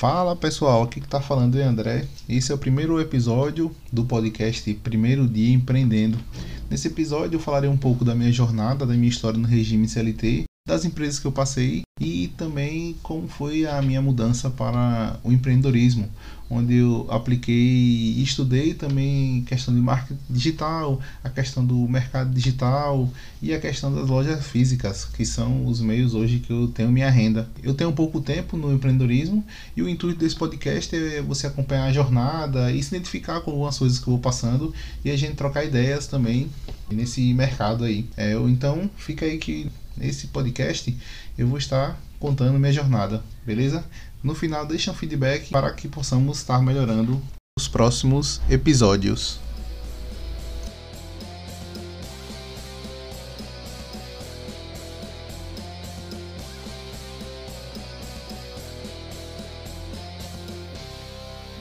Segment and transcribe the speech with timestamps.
[0.00, 2.06] Fala pessoal, aqui que tá falando é André.
[2.26, 6.16] Esse é o primeiro episódio do podcast Primeiro Dia Empreendendo.
[6.70, 10.44] Nesse episódio eu falarei um pouco da minha jornada, da minha história no regime CLT
[10.66, 16.08] das empresas que eu passei e também como foi a minha mudança para o empreendedorismo,
[16.48, 23.08] onde eu apliquei e estudei também questão de marketing digital, a questão do mercado digital
[23.42, 27.10] e a questão das lojas físicas, que são os meios hoje que eu tenho minha
[27.10, 27.48] renda.
[27.62, 29.44] Eu tenho pouco tempo no empreendedorismo
[29.76, 33.78] e o intuito desse podcast é você acompanhar a jornada e se identificar com algumas
[33.78, 34.74] coisas que eu vou passando
[35.04, 36.48] e a gente trocar ideias também
[36.90, 38.06] nesse mercado aí.
[38.16, 40.96] É, então fica aí que nesse podcast
[41.36, 43.84] eu vou estar contando minha jornada, beleza?
[44.22, 47.22] No final, deixa um feedback para que possamos estar melhorando
[47.58, 49.38] os próximos episódios.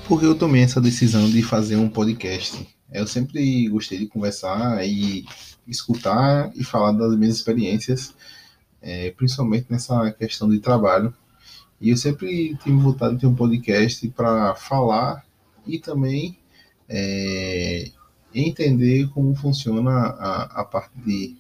[0.08, 2.68] Porque eu tomei essa decisão de fazer um podcast.
[2.92, 5.24] Eu sempre gostei de conversar e
[5.68, 8.14] escutar e falar das minhas experiências,
[8.82, 11.14] é, principalmente nessa questão de trabalho.
[11.82, 15.26] E eu sempre tive vontade de ter um podcast para falar
[15.66, 16.38] e também
[16.88, 17.92] é,
[18.34, 21.38] entender como funciona a, a parte de,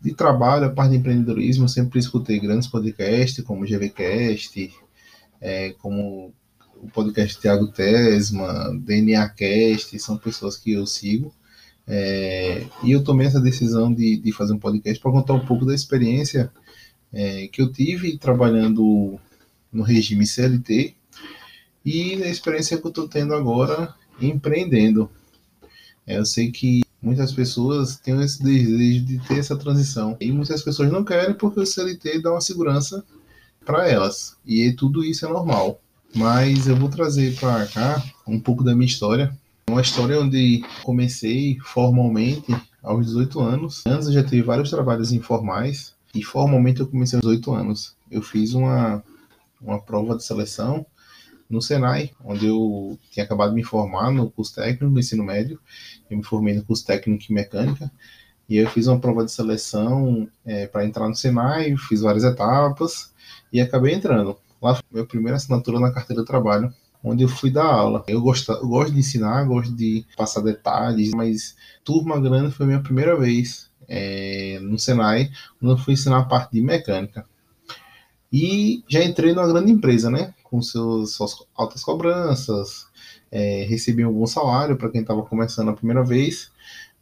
[0.00, 1.64] de trabalho, a parte de empreendedorismo.
[1.64, 4.72] Eu sempre escutei grandes podcasts, como o GVCast,
[5.40, 6.32] é, como
[6.76, 11.32] o podcast Thiago Tesma, DNAcast, são pessoas que eu sigo.
[11.86, 15.64] É, e eu tomei essa decisão de, de fazer um podcast para contar um pouco
[15.64, 16.50] da experiência
[17.12, 19.18] é, que eu tive trabalhando
[19.72, 20.94] no regime CLT
[21.84, 25.10] e da experiência que eu estou tendo agora empreendendo.
[26.06, 30.62] É, eu sei que muitas pessoas têm esse desejo de ter essa transição e muitas
[30.62, 33.04] pessoas não querem porque o CLT dá uma segurança
[33.64, 35.80] para elas e tudo isso é normal.
[36.14, 39.36] Mas eu vou trazer para cá um pouco da minha história
[39.72, 43.82] uma história onde comecei formalmente aos 18 anos.
[43.86, 47.96] Antes eu já tive vários trabalhos informais e formalmente eu comecei aos 18 anos.
[48.10, 49.02] Eu fiz uma,
[49.60, 50.84] uma prova de seleção
[51.48, 55.58] no Senai, onde eu tinha acabado de me formar no curso técnico no ensino médio.
[56.10, 57.90] Eu me formei no curso técnico em mecânica.
[58.48, 63.10] E eu fiz uma prova de seleção é, para entrar no Senai, fiz várias etapas
[63.50, 64.36] e acabei entrando.
[64.60, 66.72] Lá foi minha primeira assinatura na carteira de trabalho
[67.02, 68.04] onde eu fui dar aula.
[68.06, 72.82] Eu gosto, eu gosto de ensinar, gosto de passar detalhes, mas turma grande foi minha
[72.82, 77.26] primeira vez é, no Senai, quando eu fui ensinar a parte de mecânica.
[78.32, 80.32] E já entrei numa grande empresa, né?
[80.44, 82.86] Com seus, suas altas cobranças,
[83.30, 86.51] é, recebi um bom salário para quem estava começando a primeira vez,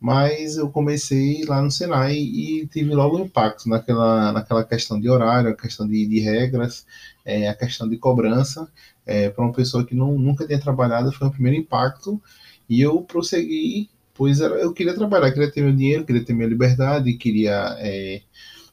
[0.00, 5.11] mas eu comecei lá no Senai e tive logo um impacto naquela, naquela questão de
[5.11, 6.87] horário, a questão de, de regras,
[7.22, 8.66] é, a questão de cobrança,
[9.05, 12.21] é, para uma pessoa que não, nunca tinha trabalhado, foi o primeiro impacto,
[12.66, 16.49] e eu prossegui, pois era, eu queria trabalhar, queria ter meu dinheiro, queria ter minha
[16.49, 18.22] liberdade, queria é,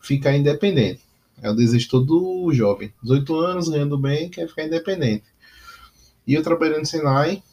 [0.02, 1.02] ficar independente.
[1.42, 5.26] É o desejo todo jovem, 18 anos, ganhando bem, quer ficar independente.
[6.26, 7.44] E eu trabalhei no Senai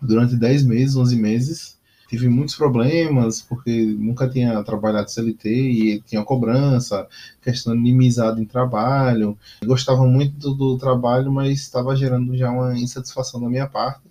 [0.00, 1.78] durante 10 meses, 11 meses,
[2.14, 7.08] tive muitos problemas, porque nunca tinha trabalhado CLT e tinha cobrança,
[7.42, 9.36] questão de em trabalho.
[9.64, 14.04] gostava muito do, do trabalho, mas estava gerando já uma insatisfação da minha parte.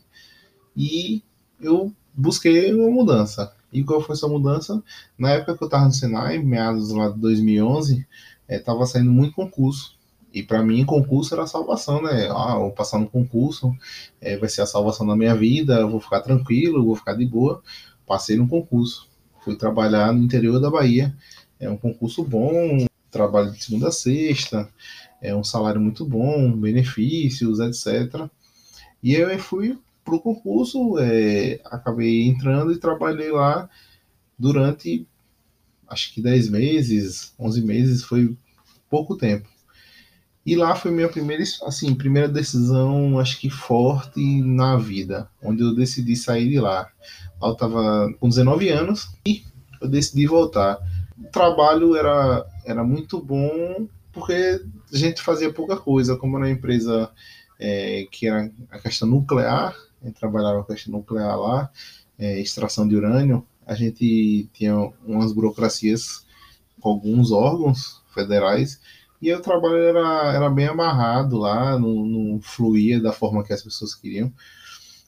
[0.75, 1.24] E
[1.62, 3.53] eu busquei uma mudança.
[3.72, 4.84] E qual foi essa mudança?
[5.18, 8.06] Na época que eu estava no Senai, meados lá de 2011,
[8.50, 9.97] estava é, saindo muito concurso.
[10.34, 12.28] E para mim, concurso era a salvação, né?
[12.31, 13.72] Ah, vou passar no concurso,
[14.20, 17.62] é, vai ser a salvação da minha vida, vou ficar tranquilo, vou ficar de boa.
[18.06, 19.09] Passei no concurso.
[19.44, 21.16] Fui trabalhar no interior da Bahia.
[21.59, 24.68] É um concurso bom, trabalho de segunda a sexta,
[25.22, 28.28] é um salário muito bom, benefícios, etc.
[29.02, 33.69] E eu fui para o concurso, é, acabei entrando e trabalhei lá
[34.38, 35.08] durante
[35.88, 38.35] acho que 10 meses, 11 meses, foi
[38.90, 39.47] pouco tempo.
[40.46, 45.73] E lá foi minha primeira, assim, primeira decisão, acho que forte na vida, onde eu
[45.73, 46.90] decidi sair de lá.
[47.47, 49.43] Eu estava com 19 anos e
[49.81, 50.79] eu decidi voltar.
[51.17, 54.61] O trabalho era, era muito bom porque
[54.93, 57.09] a gente fazia pouca coisa, como na empresa
[57.59, 61.69] é, que era a questão nuclear, a gente trabalhava a questão nuclear lá,
[62.17, 64.75] é, extração de urânio, a gente tinha
[65.05, 66.25] umas burocracias
[66.79, 68.79] com alguns órgãos federais
[69.22, 73.95] e o trabalho era, era bem amarrado lá, não fluía da forma que as pessoas
[73.95, 74.31] queriam.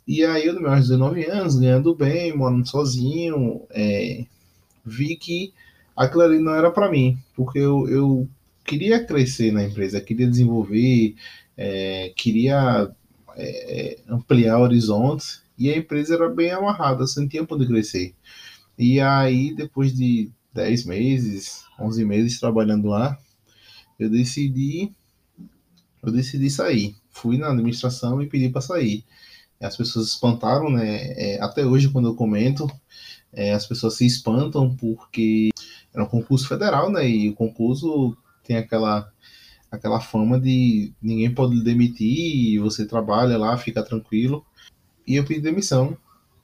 [0.08, 4.26] E aí, eu, nos meus 19 anos, ganhando bem, morando sozinho, é,
[4.86, 5.54] vi que
[5.96, 8.30] aquilo ali não era para mim, porque eu, eu
[8.64, 11.16] queria crescer na empresa, queria desenvolver,
[11.58, 12.92] é, queria
[13.36, 18.14] é, ampliar horizontes e a empresa era bem amarrada, não tinha poder crescer.
[18.78, 23.18] E aí, depois de 10 meses, 11 meses trabalhando lá,
[24.00, 24.92] eu decidi
[26.04, 26.96] eu decidi sair.
[27.10, 29.04] Fui na administração e pedi para sair.
[29.68, 31.14] As pessoas espantaram, né?
[31.18, 32.68] É, até hoje, quando eu comento,
[33.34, 35.50] é, as pessoas se espantam porque
[35.94, 37.08] era um concurso federal, né?
[37.08, 39.12] E o concurso tem aquela
[39.72, 44.46] aquela fama de ninguém pode demitir, você trabalha lá, fica tranquilo.
[45.06, 45.98] E eu pedi demissão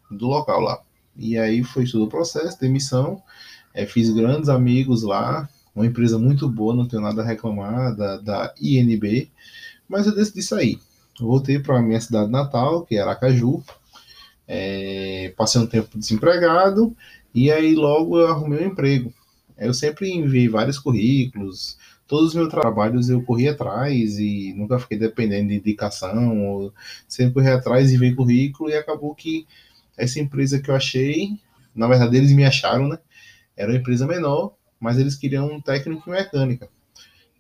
[0.09, 0.81] do local lá.
[1.15, 3.21] E aí foi todo o processo, demissão.
[3.74, 8.17] É, fiz grandes amigos lá, uma empresa muito boa, não tenho nada a reclamar da,
[8.17, 9.31] da INB,
[9.88, 10.79] mas eu decidi sair.
[11.25, 13.63] Voltei para a minha cidade natal, que é Aracaju,
[14.47, 16.95] é, passei um tempo desempregado
[17.33, 19.13] e aí logo eu arrumei um emprego.
[19.57, 21.77] Eu sempre enviei vários currículos,
[22.07, 26.73] todos os meus trabalhos eu corri atrás e nunca fiquei dependendo de indicação,
[27.07, 29.47] sempre corri atrás e veio currículo e acabou que
[29.95, 31.39] essa empresa que eu achei,
[31.75, 32.97] na verdade eles me acharam, né?
[33.56, 36.67] Era uma empresa menor, mas eles queriam um técnico em mecânica.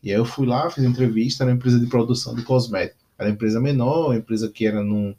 [0.03, 3.00] E aí eu fui lá, fiz entrevista, era uma empresa de produção de cosméticos.
[3.21, 5.13] Era uma empresa menor, uma empresa que era num,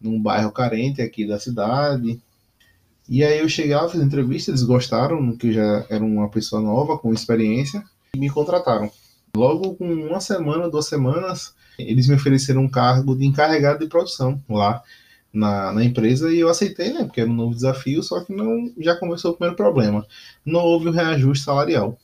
[0.00, 2.20] num bairro carente aqui da cidade.
[3.08, 6.60] E aí eu cheguei lá, fiz entrevista, eles gostaram, que eu já era uma pessoa
[6.60, 7.82] nova, com experiência,
[8.14, 8.90] e me contrataram.
[9.34, 14.42] Logo com uma semana, duas semanas, eles me ofereceram um cargo de encarregado de produção
[14.48, 14.82] lá
[15.32, 17.04] na, na empresa e eu aceitei, né?
[17.04, 20.06] Porque era um novo desafio, só que não já começou o primeiro problema.
[20.44, 21.98] Não houve o um reajuste salarial.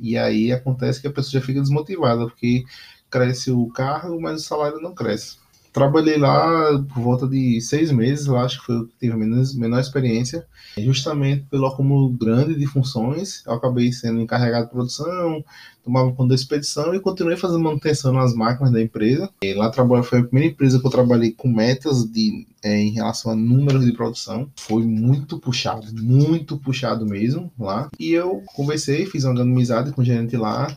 [0.00, 2.64] E aí acontece que a pessoa já fica desmotivada, porque
[3.12, 5.36] cresce o cargo, mas o salário não cresce.
[5.72, 9.54] Trabalhei lá por volta de seis meses, lá acho que foi o que tive menos,
[9.54, 13.42] menor experiência, justamente pelo acúmulo grande de funções.
[13.46, 15.42] Eu acabei sendo encarregado de produção,
[15.82, 19.30] tomava conta da expedição e continuei fazendo manutenção nas máquinas da empresa.
[19.42, 22.90] E lá trabalhei, foi a primeira empresa que eu trabalhei com metas de, é, em
[22.90, 24.50] relação a números de produção.
[24.56, 27.88] Foi muito puxado, muito puxado mesmo lá.
[27.98, 30.76] E eu conversei, fiz uma amizade com o gerente lá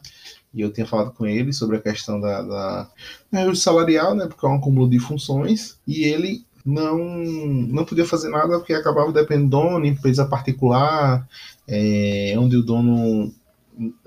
[0.56, 2.90] e eu tinha falado com ele sobre a questão da, da
[3.34, 8.30] ajuste salarial, né, porque é um acúmulo de funções, e ele não não podia fazer
[8.30, 11.28] nada porque acabava dependendo do dono, empresa particular,
[11.68, 13.32] é, onde o dono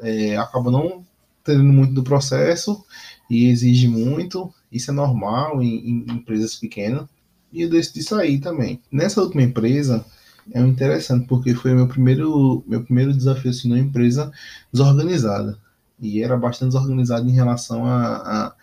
[0.00, 1.06] é, acaba não
[1.44, 2.82] tendo muito do processo
[3.30, 7.06] e exige muito, isso é normal em, em empresas pequenas,
[7.52, 8.80] e eu decidi sair também.
[8.90, 10.04] Nessa última empresa,
[10.52, 14.32] é interessante porque foi meu primeiro meu primeiro desafio assim, numa empresa
[14.72, 15.58] desorganizada
[16.00, 18.54] e era bastante desorganizado em relação à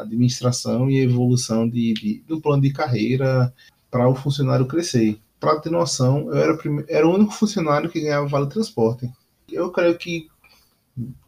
[0.00, 3.52] administração e evolução de, de, do plano de carreira
[3.90, 5.18] para o funcionário crescer.
[5.40, 6.58] Para ter noção, eu era,
[6.88, 9.10] era o único funcionário que ganhava vale transporte.
[9.50, 10.28] Eu creio que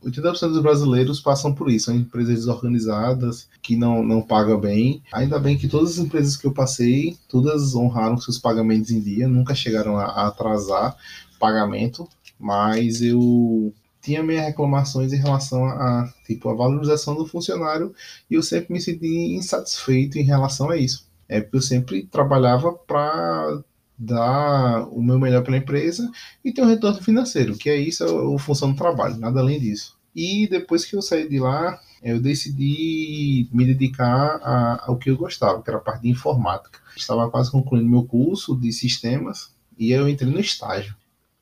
[0.04, 5.02] 80% dos brasileiros passam por isso, são empresas desorganizadas, que não, não pagam bem.
[5.12, 9.26] Ainda bem que todas as empresas que eu passei, todas honraram seus pagamentos em dia,
[9.26, 10.96] nunca chegaram a, a atrasar
[11.38, 12.08] pagamento,
[12.38, 13.72] mas eu
[14.04, 17.94] tinha minhas reclamações em relação a, tipo, a valorização do funcionário
[18.30, 21.08] e eu sempre me senti insatisfeito em relação a isso.
[21.26, 23.62] É porque eu sempre trabalhava para
[23.98, 26.10] dar o meu melhor para a empresa
[26.44, 29.58] e ter um retorno financeiro, que é isso a, a função do trabalho, nada além
[29.58, 29.96] disso.
[30.14, 35.16] E depois que eu saí de lá, eu decidi me dedicar a, ao que eu
[35.16, 36.78] gostava, que era a parte de informática.
[36.94, 40.94] Estava quase concluindo meu curso de sistemas e eu entrei no estágio.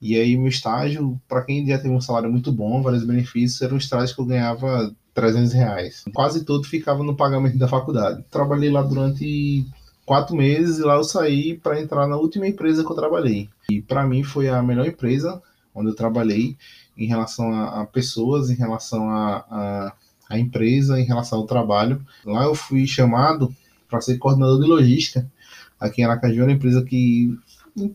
[0.02, 3.72] E aí, meu estágio, para quem já teve um salário muito bom, vários benefícios, era
[3.72, 6.04] um estágio que eu ganhava 300 reais.
[6.12, 8.24] Quase todo ficava no pagamento da faculdade.
[8.28, 9.64] Trabalhei lá durante
[10.04, 13.48] quatro meses e lá eu saí para entrar na última empresa que eu trabalhei.
[13.70, 15.40] E para mim foi a melhor empresa
[15.72, 16.56] onde eu trabalhei
[16.98, 19.92] em relação a, a pessoas, em relação a, a,
[20.30, 22.04] a, empresa, em relação ao trabalho.
[22.24, 23.54] Lá eu fui chamado
[23.88, 25.30] para ser coordenador de logística.
[25.78, 27.38] Aqui em Aracaju, uma empresa que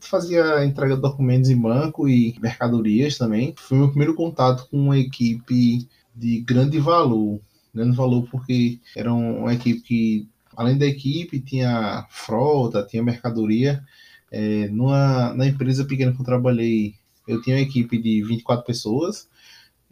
[0.02, 3.54] fazia entrega de documentos em banco e mercadorias também.
[3.58, 7.40] Foi meu primeiro contato com uma equipe de grande valor.
[7.74, 13.84] Grande valor porque era uma equipe que, além da equipe, tinha frota, tinha mercadoria.
[14.32, 16.96] É, numa, na empresa pequena que eu trabalhei,
[17.28, 19.30] eu tinha uma equipe de 24 pessoas,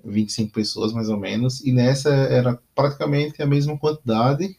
[0.03, 4.57] 25 pessoas mais ou menos, e nessa era praticamente a mesma quantidade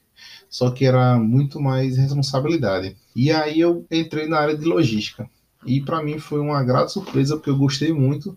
[0.49, 2.97] só que era muito mais responsabilidade.
[3.15, 5.29] E aí eu entrei na área de logística.
[5.65, 8.37] E para mim foi uma grata surpresa, porque eu gostei muito.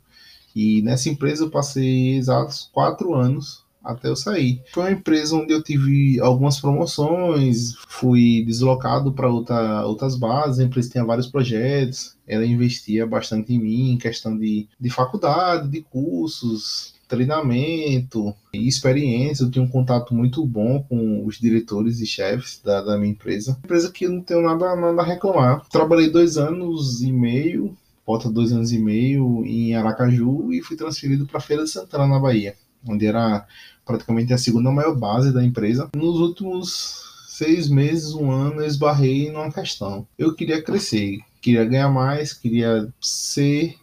[0.55, 4.62] E nessa empresa eu passei exatos quatro anos até eu sair.
[4.71, 10.63] Foi uma empresa onde eu tive algumas promoções, fui deslocado para outra, outras bases, a
[10.63, 15.81] empresa tinha vários projetos, ela investia bastante em mim, em questão de, de faculdade, de
[15.81, 19.44] cursos, treinamento e experiência.
[19.44, 23.58] Eu tinha um contato muito bom com os diretores e chefes da, da minha empresa.
[23.66, 25.68] Empresa que eu não tenho nada, nada a reclamar.
[25.70, 27.75] Trabalhei dois anos e meio,
[28.06, 32.20] volta dois anos e meio em Aracaju e fui transferido para Feira de Santana, na
[32.20, 32.56] Bahia,
[32.88, 33.46] onde era
[33.84, 35.89] praticamente a segunda maior base da empresa.
[35.96, 40.08] Nos últimos seis meses, um ano, eu esbarrei numa questão.
[40.18, 43.75] Eu queria crescer, queria ganhar mais, queria ser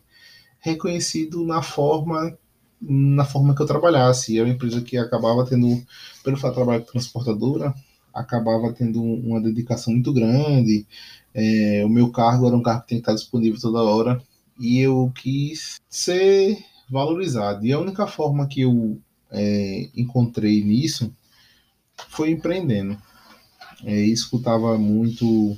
[0.61, 2.37] reconhecido na forma
[2.81, 4.39] na forma que eu trabalhasse.
[4.39, 5.83] É uma empresa que acabava tendo,
[6.23, 7.75] pelo fato de trabalhar com transportadora,
[8.13, 10.87] acabava tendo uma dedicação muito grande.
[11.35, 14.23] É, o meu cargo era um cargo que tem que estar disponível toda hora
[14.59, 17.65] e eu quis ser valorizado.
[17.67, 18.99] E a única forma que eu
[19.31, 21.13] é, encontrei nisso
[22.09, 22.97] foi empreendendo.
[23.85, 25.57] É, escutava muito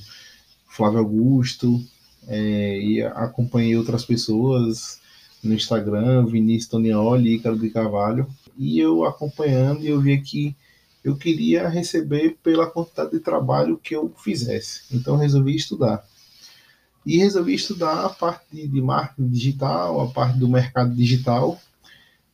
[0.66, 1.80] Flávio Augusto
[2.26, 5.00] é, e acompanhei outras pessoas
[5.42, 8.26] no Instagram, Vinícius Tonioli, Ícaro de Carvalho,
[8.56, 10.56] e eu acompanhando e eu via que
[11.02, 14.82] eu queria receber pela quantidade de trabalho que eu fizesse.
[14.92, 16.04] Então resolvi estudar.
[17.06, 21.58] E resolvi estudar a parte de marketing digital, a parte do mercado digital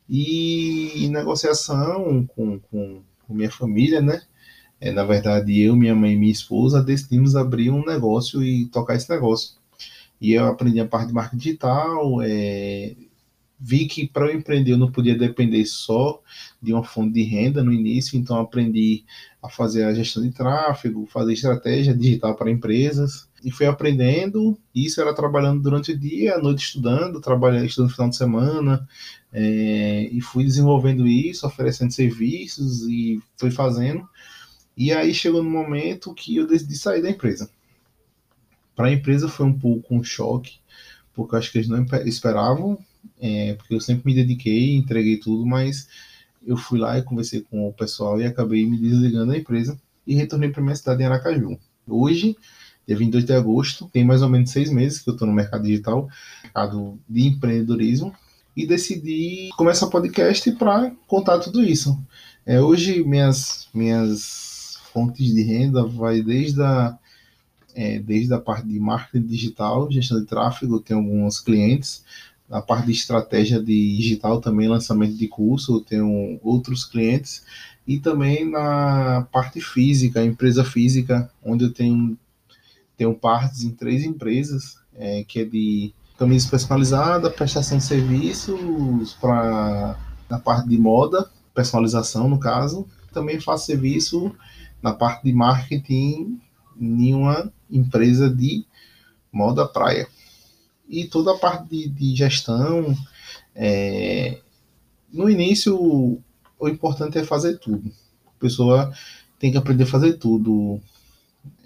[0.09, 4.21] e negociação com, com, com minha família, né?
[4.79, 8.95] É, na verdade, eu, minha mãe e minha esposa decidimos abrir um negócio e tocar
[8.95, 9.55] esse negócio.
[10.19, 12.95] E eu aprendi a parte de marketing digital, é,
[13.59, 16.21] vi que para eu empreender eu não podia depender só
[16.61, 19.03] de uma fonte de renda no início, então aprendi
[19.41, 24.57] a fazer a gestão de tráfego, fazer estratégia digital para empresas e fui aprendendo.
[24.73, 28.87] Isso era trabalhando durante o dia, à noite estudando, trabalhando estudando no final de semana
[29.31, 34.07] é, e fui desenvolvendo isso, oferecendo serviços e fui fazendo.
[34.77, 37.49] E aí chegou no momento que eu decidi sair da empresa.
[38.75, 40.59] Para a empresa foi um pouco um choque,
[41.13, 42.77] porque acho que eles não esperavam,
[43.21, 45.87] é, porque eu sempre me dediquei, entreguei tudo, mas
[46.45, 50.15] eu fui lá e conversei com o pessoal e acabei me desligando da empresa e
[50.15, 51.57] retornei para minha cidade em Aracaju.
[51.87, 52.35] Hoje,
[52.87, 55.63] dia 22 de agosto, tem mais ou menos seis meses que eu estou no mercado
[55.63, 56.07] digital,
[56.43, 58.13] mercado de empreendedorismo,
[58.55, 61.99] e decidi começar podcast para contar tudo isso.
[62.45, 66.97] É, hoje, minhas, minhas fontes de renda vai desde a
[67.75, 72.03] é, desde a parte de marketing digital, gestão de tráfego, tenho alguns clientes.
[72.49, 77.43] Na parte de estratégia digital também, lançamento de curso, eu tenho outros clientes.
[77.85, 82.17] E também na parte física, empresa física, onde eu tenho,
[82.95, 89.99] tenho partes em três empresas, é, que é de camisa personalizada, prestação de serviços para
[90.29, 92.87] na parte de moda, personalização no caso.
[93.11, 94.33] Também faço serviço
[94.81, 96.39] na parte de marketing
[96.79, 98.65] em uma empresa de
[99.31, 100.07] moda praia.
[100.87, 102.95] E toda a parte de, de gestão,
[103.55, 104.39] é,
[105.11, 105.75] no início,
[106.59, 107.91] o importante é fazer tudo.
[108.27, 108.93] A pessoa
[109.39, 110.79] tem que aprender a fazer tudo.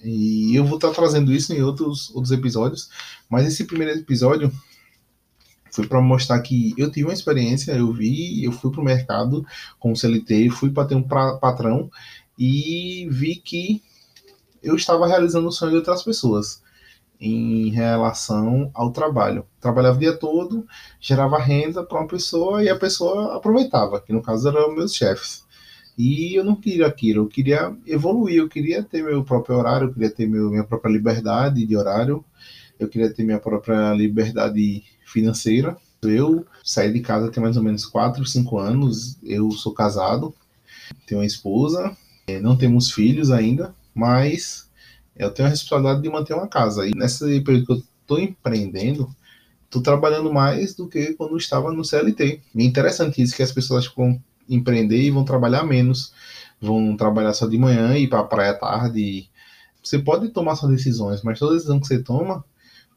[0.04, 2.90] E eu vou estar trazendo isso em outros, outros episódios,
[3.30, 4.52] mas esse primeiro episódio
[5.72, 9.46] foi para mostrar que eu tive uma experiência, eu vi, eu fui para o mercado
[9.80, 11.90] com o CLT, fui para ter um patrão
[12.38, 13.82] e vi que
[14.64, 16.62] eu estava realizando o sonho de outras pessoas
[17.20, 19.46] em relação ao trabalho.
[19.60, 20.66] Trabalhava o dia todo,
[21.02, 25.44] gerava renda para uma pessoa e a pessoa aproveitava, que no caso eram meus chefes.
[25.98, 29.94] E eu não queria aquilo, eu queria evoluir, eu queria ter meu próprio horário, eu
[29.94, 32.24] queria ter meu, minha própria liberdade de horário,
[32.80, 35.76] eu queria ter minha própria liberdade financeira.
[36.02, 40.34] Eu saí de casa tem mais ou menos 4, 5 anos, eu sou casado,
[41.06, 41.94] tenho uma esposa,
[42.42, 44.70] não temos filhos ainda, mas
[45.16, 46.88] eu tenho a responsabilidade de manter uma casa.
[46.88, 49.14] E nessa período que eu estou empreendendo,
[49.66, 52.42] estou trabalhando mais do que quando estava no CLT.
[52.56, 56.14] E é interessante isso que as pessoas vão empreender e vão trabalhar menos,
[56.62, 59.30] vão trabalhar só de manhã e ir para a praia tarde.
[59.84, 62.44] Você pode tomar suas decisões, mas toda decisão que você toma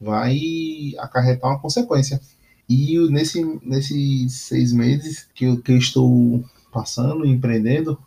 [0.00, 0.40] vai
[0.98, 2.20] acarretar uma consequência.
[2.68, 7.98] E nesse, nesses seis meses que eu, que eu estou passando, empreendendo,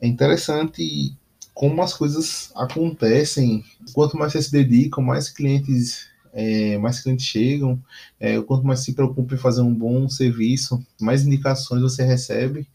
[0.00, 1.16] é interessante
[1.60, 3.62] como as coisas acontecem.
[3.92, 7.78] Quanto mais você se dedica, mais clientes, é, mais clientes chegam,
[8.18, 12.66] é, quanto mais se preocupa em fazer um bom serviço, mais indicações você recebe.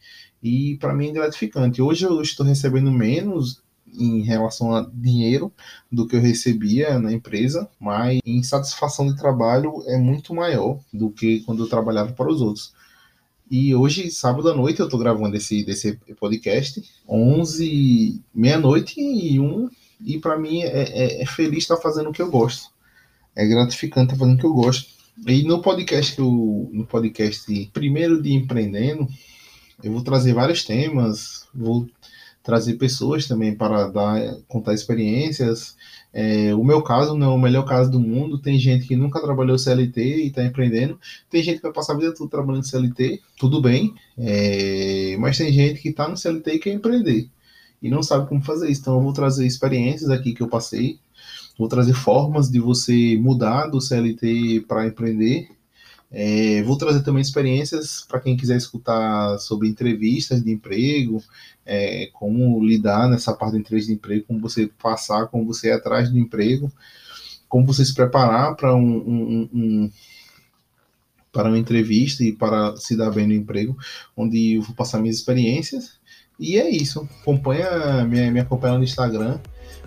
[0.43, 1.81] E para mim é gratificante.
[1.81, 5.51] Hoje eu estou recebendo menos em relação a dinheiro
[5.91, 11.09] do que eu recebia na empresa, mas em satisfação de trabalho é muito maior do
[11.09, 12.71] que quando eu trabalhava para os outros.
[13.49, 19.69] E hoje, sábado à noite, eu tô gravando esse, desse podcast, 11, meia-noite e um,
[20.03, 22.71] e para mim é, é, é, feliz estar fazendo o que eu gosto.
[23.35, 24.89] É gratificante estar fazendo o que eu gosto.
[25.27, 29.07] E no podcast no podcast primeiro de empreendendo,
[29.83, 31.87] eu vou trazer vários temas, vou
[32.45, 35.75] trazer pessoas também para dar, contar experiências.
[36.13, 38.37] É, o meu caso não é o melhor caso do mundo.
[38.37, 40.99] Tem gente que nunca trabalhou CLT e está empreendendo.
[41.29, 43.95] Tem gente que vai passar a vida toda trabalhando CLT, tudo bem.
[44.17, 47.27] É, mas tem gente que está no CLT e quer empreender
[47.81, 48.81] e não sabe como fazer isso.
[48.81, 50.99] Então eu vou trazer experiências aqui que eu passei.
[51.57, 55.49] Vou trazer formas de você mudar do CLT para empreender
[56.17, 61.21] é, vou trazer também experiências para quem quiser escutar sobre entrevistas de emprego,
[61.65, 65.71] é, como lidar nessa parte de entrevista de emprego, como você passar, como você ir
[65.73, 66.71] atrás do emprego,
[67.49, 69.91] como você se preparar para um, um, um
[71.33, 73.77] para uma entrevista e para se dar bem no emprego,
[74.15, 75.99] onde eu vou passar minhas experiências.
[76.39, 77.05] E é isso.
[77.19, 79.37] Acompanha, me, me acompanha no Instagram.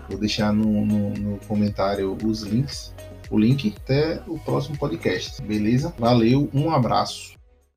[0.07, 2.93] Vou deixar no, no, no comentário os links
[3.29, 5.41] o link até o próximo podcast.
[5.41, 5.93] Beleza?
[5.97, 7.38] Valeu, um abraço.